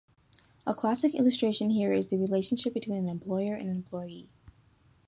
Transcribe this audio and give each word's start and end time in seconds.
A 0.65 0.73
classic 0.73 1.13
illustration 1.13 1.69
here 1.69 1.93
is 1.93 2.07
the 2.07 2.17
relationship 2.17 2.73
between 2.73 2.97
an 2.97 3.07
employer 3.07 3.53
and 3.53 3.69
employee. 3.69 4.29